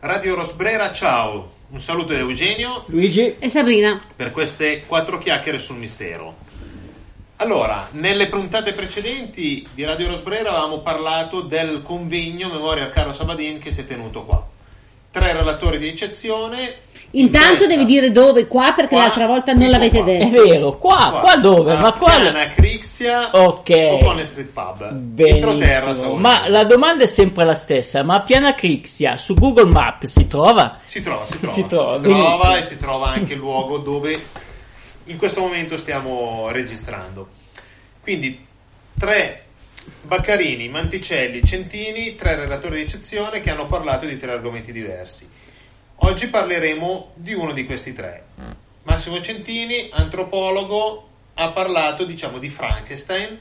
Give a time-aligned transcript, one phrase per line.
[0.00, 1.56] Radio Rosbrera, ciao.
[1.70, 4.00] Un saluto da Eugenio Luigi, E Sabrina?
[4.16, 6.34] per queste quattro chiacchiere sul mistero.
[7.36, 13.58] Allora, nelle puntate precedenti di Radio Rosbrera avevamo parlato del convegno Memoria al Carlo Sabadin
[13.58, 14.46] che si è tenuto qua.
[15.10, 16.56] Tre relatori di eccezione.
[17.12, 20.10] in Intanto testa- devi dire dove, qua, perché Qua, l'altra volta non l'avete qua.
[20.12, 20.42] è detto.
[20.44, 21.72] vero, qua, qua, dove?
[21.72, 22.10] A Ma qua...
[22.16, 22.50] Piana,
[22.98, 23.70] Crixia Ok.
[23.90, 24.82] o Conne Street Pub?
[25.16, 25.94] Entroterra, Benissimo.
[25.94, 26.18] Savoia.
[26.18, 30.80] Ma la domanda è sempre la stessa, ma Piana Crixia su Google Maps si trova?
[30.82, 31.54] Si trova, si trova.
[31.54, 34.26] Si trova, Si trova e si trova anche il luogo dove
[35.04, 37.28] in questo momento stiamo registrando.
[38.00, 38.44] Quindi
[38.98, 39.44] tre
[40.02, 45.28] Baccarini, Manticelli, Centini, tre relatori di eccezione che hanno parlato di tre argomenti diversi.
[46.02, 48.24] Oggi parleremo di uno di questi tre.
[48.82, 51.07] Massimo Centini, antropologo,
[51.40, 53.38] ha parlato diciamo di Frankenstein.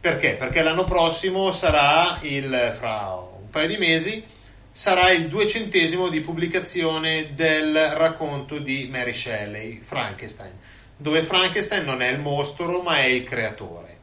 [0.00, 0.34] Perché?
[0.34, 4.24] Perché l'anno prossimo sarà il, fra un paio di mesi,
[4.72, 10.58] sarà il duecentesimo di pubblicazione del racconto di Mary Shelley, Frankenstein,
[10.96, 13.98] dove Frankenstein non è il mostro ma è il creatore.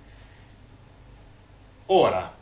[1.87, 2.36] Ora,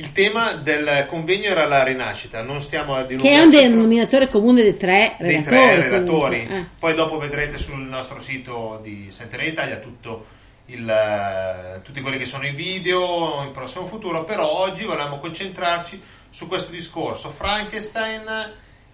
[0.00, 4.62] il tema del convegno era la rinascita, non stiamo a Che è un denominatore comune
[4.62, 5.34] dei tre relatori.
[5.34, 6.48] dei tre relatori.
[6.50, 6.64] Eh.
[6.78, 10.24] Poi dopo vedrete sul nostro sito di Centenary Italia tutto
[10.66, 16.00] il, eh, tutti quelli che sono i video in prossimo futuro, però oggi volevamo concentrarci
[16.30, 17.34] su questo discorso.
[17.36, 18.24] Frankenstein,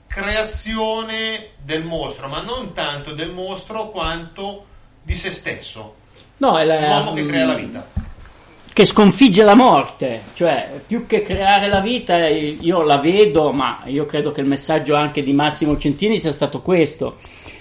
[0.09, 4.67] creazione del mostro, ma non tanto del mostro quanto
[5.03, 5.95] di se stesso,
[6.39, 7.87] No, è la- l'uomo che crea la vita.
[8.77, 13.81] Che sconfigge la morte, cioè più che creare la vita eh, io la vedo, ma
[13.87, 17.17] io credo che il messaggio anche di Massimo Centini sia stato questo.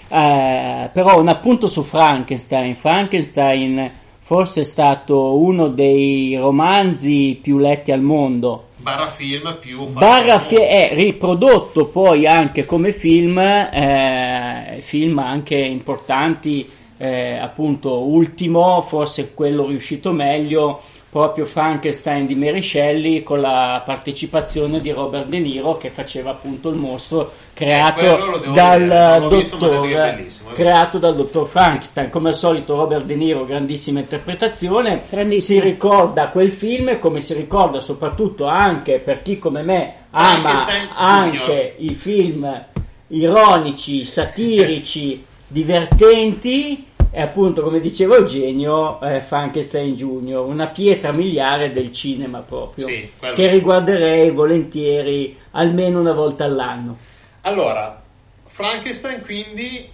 [0.08, 2.74] Eh, però un appunto su Frankenstein.
[2.74, 8.64] Frankenstein forse è stato uno dei romanzi più letti al mondo.
[8.76, 16.68] Barra film più Barra fi- è riprodotto poi anche come film, eh, film anche importanti,
[16.98, 20.82] eh, appunto ultimo, forse quello riuscito meglio,
[21.16, 26.68] proprio Frankenstein di Mary Shelley con la partecipazione di Robert De Niro che faceva appunto
[26.68, 32.10] il mostro creato Eh, dal visto, dottor bellissimo, è creato dal dottor Frankenstein.
[32.10, 35.04] Come al solito Robert De Niro grandissima interpretazione.
[35.38, 41.76] Si ricorda quel film come si ricorda soprattutto anche per chi come me ama anche
[41.78, 42.62] i film
[43.06, 51.92] ironici, satirici, divertenti e appunto come diceva Eugenio eh, Frankenstein Junior, una pietra miliare del
[51.92, 56.96] cinema proprio Sì, che riguarderei volentieri almeno una volta all'anno.
[57.42, 58.02] Allora,
[58.44, 59.88] Frankenstein quindi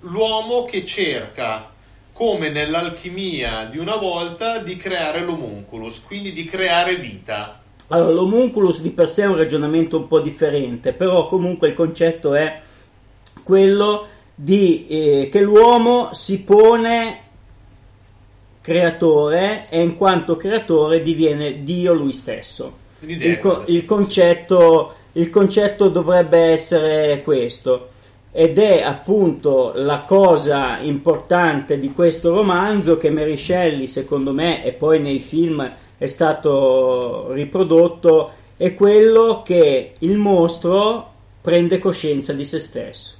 [0.00, 1.70] l'uomo che cerca,
[2.12, 7.60] come nell'alchimia di una volta, di creare l'homunculus, quindi di creare vita.
[7.88, 12.34] Allora, l'homunculus di per sé è un ragionamento un po' differente, però comunque il concetto
[12.34, 12.60] è
[13.42, 14.06] quello
[14.42, 17.18] di eh, che l'uomo si pone
[18.62, 22.78] creatore e in quanto creatore diviene Dio lui stesso.
[23.00, 27.88] Il, co- il concetto, il concetto dovrebbe essere questo.
[28.32, 34.72] Ed è appunto la cosa importante di questo romanzo che Mary Shelley secondo me e
[34.72, 35.68] poi nei film
[35.98, 43.19] è stato riprodotto è quello che il mostro prende coscienza di se stesso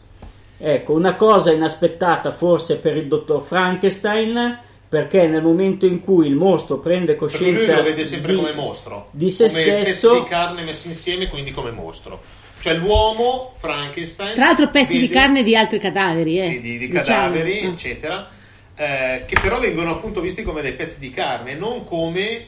[0.62, 6.34] ecco una cosa inaspettata forse per il dottor Frankenstein perché nel momento in cui il
[6.34, 10.08] mostro prende Perché coscienza lui lo vede sempre di- come mostro, di se come stesso
[10.10, 12.20] pezzi di carne messi insieme, quindi come mostro.
[12.60, 14.34] Cioè l'uomo, Frankenstein...
[14.34, 16.44] Tra l'altro pezzi di vede- carne di altri cadaveri, eh.
[16.50, 17.04] sì, di, di diciamo.
[17.04, 17.66] cadaveri, Eh.
[17.68, 18.28] eccetera,
[18.74, 22.46] eh, che però vengono appunto visti come dei pezzi di carne, non come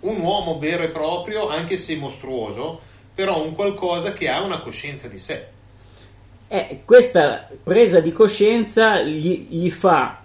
[0.00, 2.80] un uomo vero e proprio, anche se mostruoso,
[3.14, 5.46] però un qualcosa che ha una coscienza di sé.
[6.48, 10.18] Eh, questa presa di coscienza gli, gli fa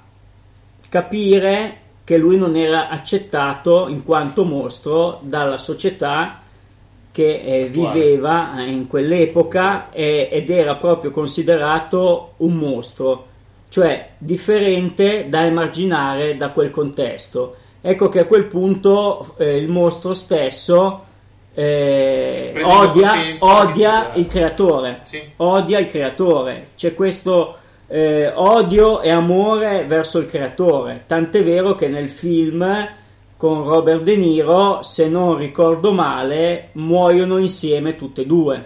[0.88, 6.41] capire che lui non era accettato in quanto mostro dalla società
[7.12, 13.28] che eh, viveva eh, in quell'epoca e- ed era proprio considerato un mostro,
[13.70, 17.56] cioè differente da emarginare da quel contesto.
[17.82, 21.06] Ecco che a quel punto eh, il mostro stesso
[21.53, 25.22] eh, odia, odia il creatore, Sì.
[25.38, 27.58] odia il creatore, c'è questo
[27.88, 32.90] eh, odio e amore verso il creatore, tant'è vero che nel film
[33.36, 38.64] con Robert De Niro, se non ricordo male, muoiono insieme tutte e due.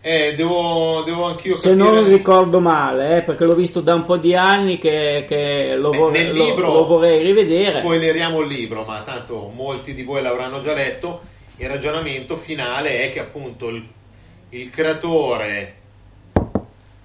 [0.00, 1.90] Eh, devo, devo anch'io Se capire...
[1.90, 5.90] non ricordo male, eh, perché l'ho visto da un po' di anni che, che lo,
[5.90, 7.80] Beh, vorrei, nel lo- libro lo vorrei rivedere.
[7.80, 11.20] Spoileriamo il libro, ma tanto molti di voi l'avranno già letto.
[11.58, 13.86] Il ragionamento finale è che appunto il,
[14.50, 15.74] il creatore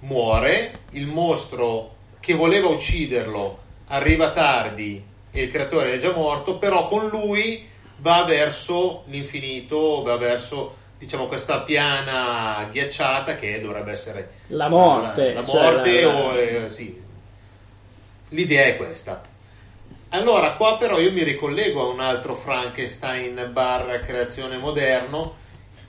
[0.00, 6.86] muore, il mostro che voleva ucciderlo arriva tardi e il creatore è già morto, però
[6.88, 7.66] con lui
[7.98, 15.40] va verso l'infinito, va verso diciamo questa piana ghiacciata che dovrebbe essere la morte, la,
[15.40, 17.00] la morte cioè, o eh, sì.
[18.28, 19.30] l'idea è questa
[20.14, 25.36] allora qua però io mi ricollego a un altro Frankenstein bar creazione moderno.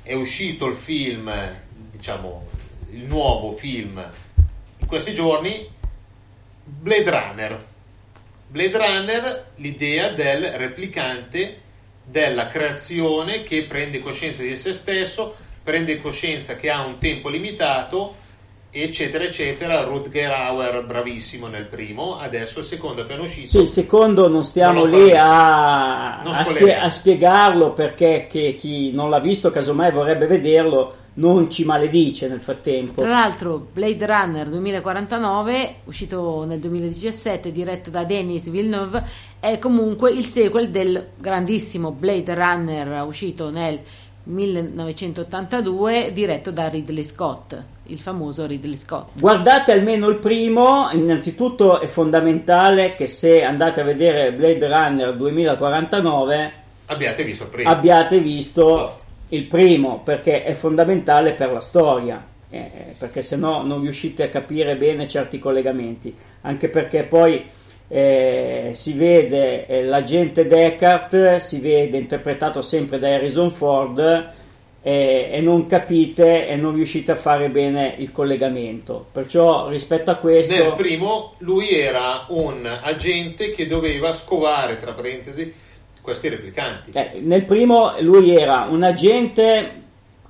[0.01, 1.31] È uscito il film
[1.91, 2.47] diciamo
[2.91, 4.03] il nuovo film
[4.77, 5.69] in questi giorni
[6.63, 7.65] Blade Runner.
[8.47, 11.61] Blade Runner l'idea del replicante
[12.03, 18.15] della creazione che prende coscienza di se stesso, prende coscienza che ha un tempo limitato,
[18.81, 19.83] eccetera, eccetera.
[19.83, 23.49] Rutger Hauer bravissimo nel primo, adesso il secondo è appena uscito.
[23.49, 28.55] Sì, il secondo non stiamo Non lì a, Non a spie- a spiegarlo perché che
[28.57, 33.01] chi non l'ha visto, casomai vorrebbe vederlo, non ci maledice nel frattempo.
[33.01, 39.03] Tra l'altro, Blade Runner 2049, uscito nel 2017, diretto da Denis Villeneuve,
[39.39, 43.79] è comunque il sequel del grandissimo Blade Runner uscito nel
[44.23, 49.09] 1982, diretto da Ridley Scott, il famoso Ridley Scott.
[49.13, 56.51] Guardate almeno il primo, innanzitutto è fondamentale che se andate a vedere Blade Runner 2049
[56.85, 57.69] Abbiate visto il primo.
[57.69, 59.05] abbiate visto Forza.
[59.29, 64.29] il primo perché è fondamentale per la storia eh, perché se no non riuscite a
[64.29, 67.43] capire bene certi collegamenti anche perché poi
[67.87, 74.31] eh, si vede eh, l'agente Deckard si vede interpretato sempre da Harrison Ford
[74.85, 80.15] eh, e non capite e non riuscite a fare bene il collegamento perciò rispetto a
[80.15, 85.53] questo Nel primo lui era un agente che doveva scovare, tra parentesi,
[86.01, 86.91] questi replicanti.
[86.93, 89.71] Eh, nel primo lui era un agente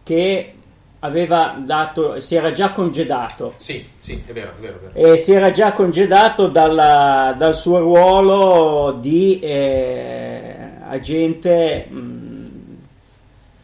[0.03, 0.53] che
[0.99, 5.13] aveva dato, si era già congedato Sì, sì, è vero, è vero, è vero.
[5.13, 10.55] e si era già congedato dalla- dal suo ruolo di eh,
[10.87, 11.97] agente mh,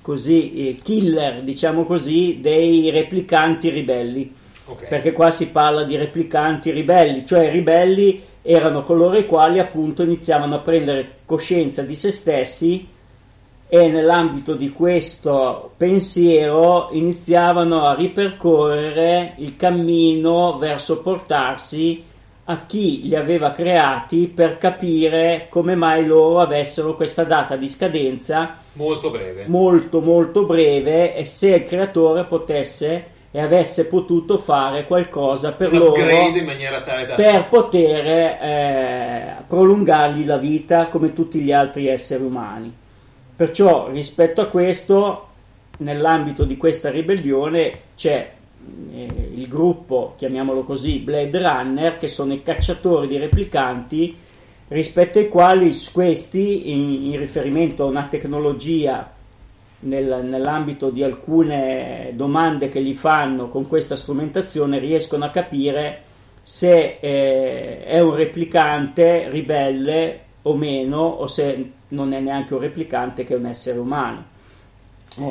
[0.09, 4.33] così eh, killer, diciamo così, dei replicanti ribelli.
[4.65, 4.87] Ok.
[4.87, 10.55] Perché qua si parla di replicanti ribelli, cioè ribelli erano coloro i quali appunto iniziavano
[10.55, 12.87] a prendere coscienza di se stessi
[13.67, 22.03] e nell'ambito di questo pensiero iniziavano a ripercorrere il cammino verso portarsi
[22.51, 28.55] a chi li aveva creati per capire come mai loro avessero questa data di scadenza
[28.73, 29.45] Molto breve.
[29.47, 35.91] molto molto breve e se il creatore potesse e avesse potuto fare qualcosa per loro
[37.05, 37.13] da...
[37.13, 42.75] per poter eh, prolungargli la vita come tutti gli altri esseri umani.
[43.35, 45.27] Perciò rispetto a questo,
[45.77, 48.31] nell'ambito di questa ribellione c'è
[48.91, 49.07] eh,
[49.49, 54.15] gruppo, chiamiamolo così, Blade Runner, che sono i cacciatori di replicanti
[54.69, 59.11] rispetto ai quali questi, in, in riferimento a una tecnologia
[59.81, 66.03] nel- nell'ambito di alcune domande che gli fanno con questa strumentazione, riescono a capire
[66.41, 73.23] se eh, è un replicante ribelle o meno, o se non è neanche un replicante
[73.23, 74.37] che è un essere umano.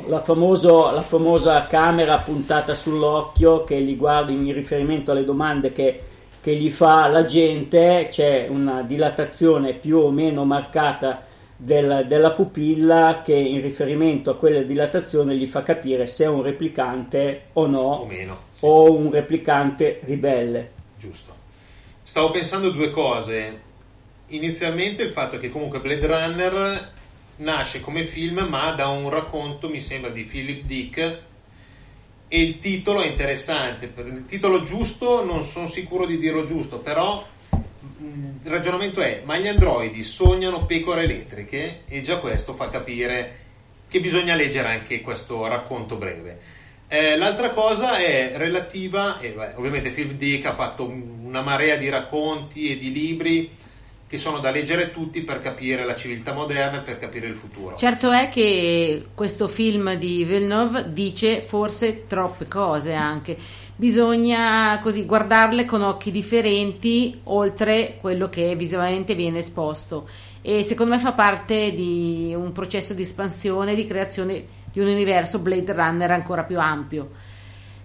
[0.07, 6.01] La, famoso- la famosa camera puntata sull'occhio che gli guarda in riferimento alle domande che,
[6.43, 11.25] che gli fa la gente, c'è una dilatazione più o meno marcata
[11.57, 16.43] del- della pupilla che in riferimento a quella dilatazione gli fa capire se è un
[16.43, 18.39] replicante o no, O meno.
[18.53, 18.65] sì.
[18.67, 20.71] o un replicante ribelle.
[20.99, 21.33] Giusto.
[22.03, 23.61] Stavo pensando due cose.
[24.29, 26.91] Inizialmente il fatto che comunque Blade Runner
[27.39, 31.19] nasce come film ma da un racconto, mi sembra, di Philip Dick
[32.29, 33.93] e il titolo è interessante.
[33.97, 38.07] Il titolo giusto non sono sicuro di dirlo giusto, però mh,
[38.45, 43.47] il ragionamento è ma gli androidi sognano pecore elettriche e già questo fa capire
[43.89, 46.57] che bisogna leggere anche questo racconto breve.
[46.89, 51.77] Eh, l'altra cosa è relativa, e beh, ovviamente Philip Dick ha fatto un- una marea
[51.77, 53.51] di racconti e di libri
[54.09, 57.77] che sono da leggere tutti per capire la civiltà moderna e per capire il futuro.
[57.77, 63.37] Certo è che questo film di Villeneuve dice forse troppe cose anche.
[63.77, 70.09] Bisogna così guardarle con occhi differenti oltre quello che visivamente viene esposto
[70.41, 75.39] e secondo me fa parte di un processo di espansione, di creazione di un universo
[75.39, 77.11] Blade Runner ancora più ampio.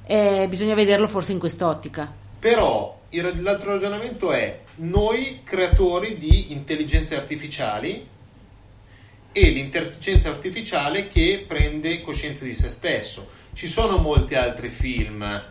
[0.05, 2.11] Eh, bisogna vederlo forse in quest'ottica.
[2.39, 3.01] Però
[3.41, 8.07] l'altro ragionamento è noi creatori di intelligenze artificiali
[9.31, 13.27] e l'intelligenza artificiale che prende coscienza di se stesso.
[13.53, 15.41] Ci sono molti altri film,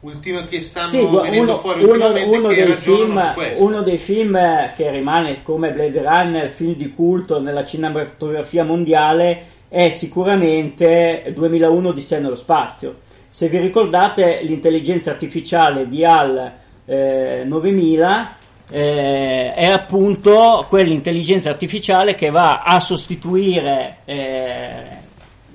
[0.00, 3.82] ultimo che stanno Sì, venendo uno, fuori uno- ultimamente uno che dei ragionano film, uno
[3.82, 11.32] dei film che rimane come Blade Runner, film di culto nella cinematografia mondiale, è sicuramente
[11.34, 13.00] 2001 di sé nello spazio.
[13.28, 16.52] Se vi ricordate, l'intelligenza artificiale di HAL
[16.84, 18.38] eh, 9000
[18.70, 24.72] eh, è appunto quell'intelligenza artificiale che va a sostituire eh,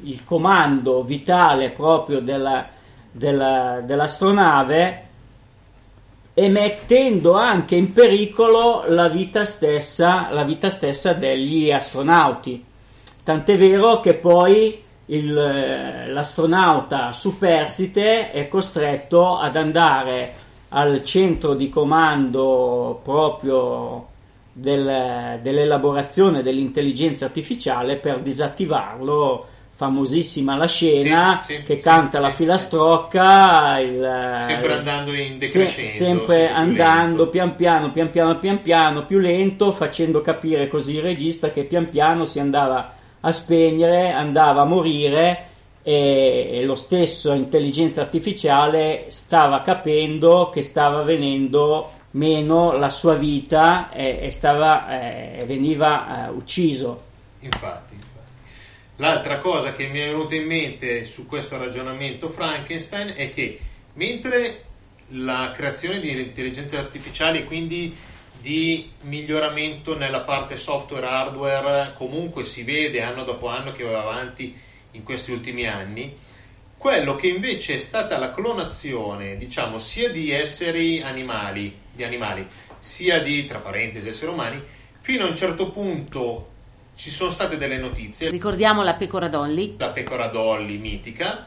[0.03, 2.67] il comando vitale proprio della-
[3.11, 5.03] della- dell'astronave
[6.33, 12.63] e mettendo anche in pericolo la vita stessa, la vita stessa degli astronauti.
[13.23, 20.33] Tant'è vero che poi il, l'astronauta superstite è costretto ad andare
[20.77, 24.07] al centro di comando proprio
[24.51, 29.47] del- dell'elaborazione dell'intelligenza artificiale per disattivarlo.
[29.77, 35.59] Famosissima la scena Sì, sì, che sì, canta la filastrocca, il- Sempre andando in se-
[35.59, 35.89] decrescendo.
[35.91, 41.01] sempre più andando pian piano, pian piano, pian piano, più lento, facendo capire così il
[41.01, 45.47] regista che pian piano si andava a spegnere, andava a morire
[45.87, 54.17] e, lo stesso intelligenza artificiale stava capendo che stava venendo meno la sua vita e,
[54.19, 57.03] e stava, eh, veniva eh, ucciso.
[57.41, 57.93] Infatti.
[58.95, 63.59] L'altra cosa che mi è venuta in mente su questo ragionamento Frankenstein è che
[63.93, 64.63] mentre
[65.09, 67.95] la creazione di intelligenze artificiali, quindi
[68.39, 74.63] di miglioramento nella parte software hardware, comunque si vede anno dopo anno che va avanti
[74.95, 76.15] in questi ultimi anni,
[76.77, 82.47] quello che invece è stata la clonazione, diciamo, sia di esseri animali, di animali,
[82.79, 84.61] sia di, tra parentesi, esseri umani,
[84.99, 86.51] fino a un certo punto
[86.95, 89.75] ci sono state delle notizie, Ricordiamo la pecora Dolly.
[89.77, 91.45] la pecora Dolly mitica,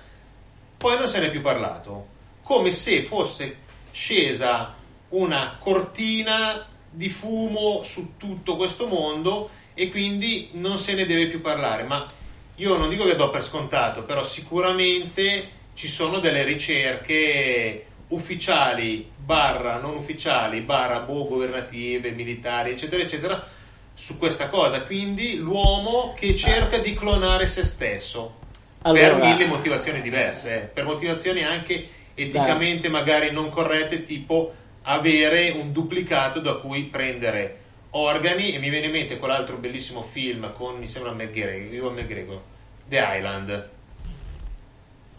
[0.76, 2.06] poi non se ne è più parlato,
[2.42, 3.58] come se fosse
[3.90, 4.74] scesa
[5.10, 11.40] una cortina di fumo su tutto questo mondo e quindi non se ne deve più
[11.40, 12.10] parlare, ma
[12.58, 19.78] io non dico che do per scontato, però sicuramente ci sono delle ricerche ufficiali, barra
[19.78, 23.46] non ufficiali, barra boh, governative, militari, eccetera, eccetera,
[23.94, 24.82] su questa cosa.
[24.82, 28.36] Quindi l'uomo che cerca di clonare se stesso.
[28.80, 35.50] Per Allora- mille motivazioni diverse, eh, per motivazioni anche eticamente magari non corrette, tipo avere
[35.50, 38.54] un duplicato da cui prendere organi.
[38.54, 42.40] E mi viene in mente quell'altro bellissimo film con mi sembra McGregor, Ewan McGregor,
[42.86, 43.70] The Island.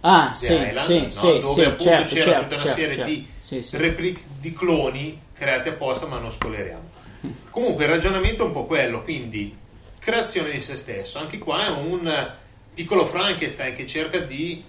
[0.02, 1.10] Ah, The sì, Island, sì, no?
[1.10, 3.10] sì, dove sì, appunto certo, c'era certo, tutta una certo, serie certo.
[3.10, 6.90] di repli- di cloni creati apposta, ma non spoileriamo.
[7.50, 9.56] Comunque il ragionamento è un po' quello, quindi
[10.00, 11.20] creazione di se stesso.
[11.20, 12.34] Anche qua è un
[12.74, 14.64] piccolo Frankenstein che cerca di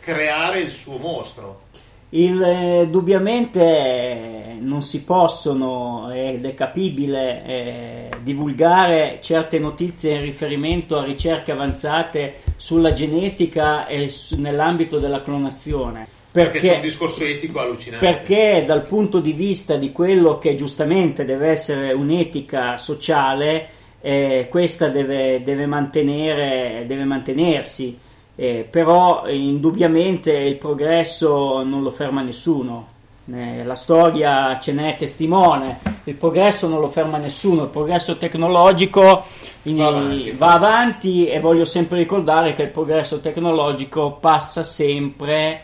[0.00, 1.68] creare il suo mostro.
[2.14, 10.22] Il, eh, indubbiamente eh, non si possono, ed è capibile, eh, divulgare certe notizie in
[10.22, 16.06] riferimento a ricerche avanzate sulla genetica e su- nell'ambito della clonazione.
[16.30, 18.04] Perché, c'è un discorso etico allucinante.
[18.06, 23.68] perché dal punto di vista di quello che giustamente deve essere un'etica sociale,
[24.00, 27.98] eh, questa deve, deve mantenere, deve mantenersi.
[28.36, 32.92] Eh, però indubbiamente il progresso non lo ferma nessuno.
[33.32, 39.24] Eh, la storia ce n'è testimone, il progresso non lo ferma nessuno, il progresso tecnologico
[39.62, 40.30] Va avanti.
[40.32, 45.62] va avanti e voglio sempre ricordare che il progresso tecnologico passa sempre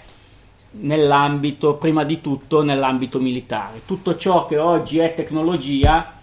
[0.72, 3.82] nell'ambito, prima di tutto nell'ambito militare.
[3.84, 6.14] Tutto ciò che oggi è tecnologia,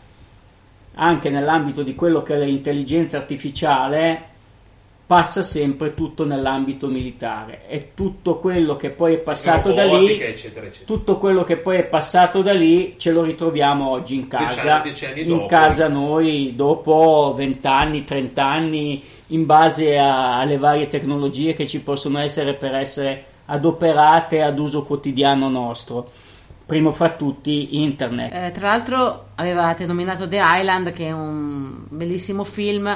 [0.95, 4.29] anche nell'ambito di quello che è l'intelligenza artificiale,
[5.07, 10.65] passa sempre tutto nell'ambito militare e tutto quello che poi è passato da lì eccetera,
[10.65, 10.85] eccetera.
[10.85, 15.05] tutto quello che poi è passato da lì ce lo ritroviamo oggi in casa, dieci
[15.05, 21.53] anni in casa noi dopo 20 anni, 30 anni, in base a- alle varie tecnologie
[21.53, 26.05] che ci possono essere per essere adoperate ad uso quotidiano nostro.
[26.65, 28.33] Primo fra tutti internet.
[28.33, 32.93] Eh, tra l'altro avevate nominato The Island, che è un bellissimo film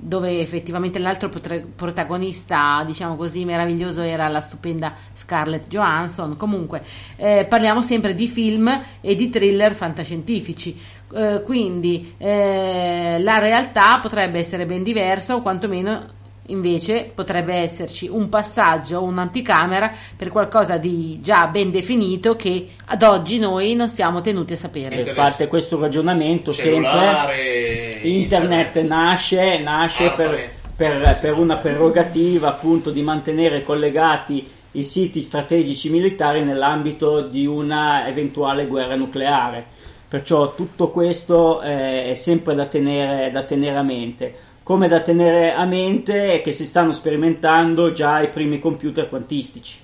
[0.00, 6.36] dove effettivamente l'altro potre- protagonista, diciamo così, meraviglioso era la stupenda Scarlett Johansson.
[6.36, 6.82] Comunque,
[7.16, 10.78] eh, parliamo sempre di film e di thriller fantascientifici.
[11.12, 16.18] Eh, quindi eh, la realtà potrebbe essere ben diversa o quantomeno
[16.50, 23.38] invece potrebbe esserci un passaggio, un'anticamera per qualcosa di già ben definito che ad oggi
[23.38, 25.02] noi non siamo tenuti a sapere.
[25.02, 30.50] E fate questo ragionamento Cellulare, sempre internet, nasce, nasce per, Internet.
[30.76, 38.06] per- per una prerogativa appunto di mantenere collegati i siti strategici militari nell'ambito di una
[38.06, 39.78] eventuale guerra nucleare.
[40.08, 44.34] Perciò tutto questo eh, è sempre da tenere, da tenere a mente.
[44.70, 49.80] Come da tenere a mente è che si stanno sperimentando già i primi computer quantistici.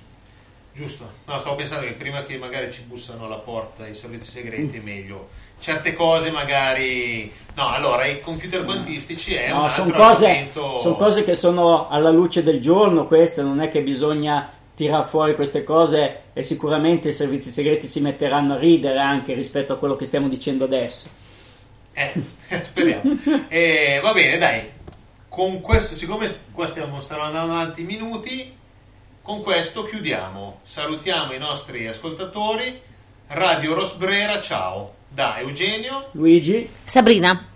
[0.73, 4.77] Giusto, no, stavo pensando che prima che magari ci bussano alla porta i servizi segreti,
[4.77, 5.31] è meglio.
[5.59, 10.79] Certe cose magari no allora i computer quantistici è no, un sono altro cose, argomento.
[10.79, 15.35] son cose che sono alla luce del giorno queste non è che bisogna tirare fuori
[15.35, 19.97] queste cose e sicuramente i servizi segreti si metteranno a ridere anche rispetto a quello
[19.97, 21.09] che stiamo dicendo adesso.
[21.93, 22.13] Eh,
[22.63, 23.17] speriamo.
[23.49, 24.75] Eh, va bene dai
[25.37, 28.57] con questo siccome qua stiamo, stiamo andando avanti minuti
[29.21, 30.61] con questo chiudiamo.
[30.63, 32.81] Salutiamo i nostri ascoltatori.
[33.27, 34.95] Radio Rosbrera ciao.
[35.11, 37.49] Da Eugenio, Luigi, Sabrina.